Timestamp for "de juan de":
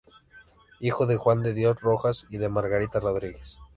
1.05-1.53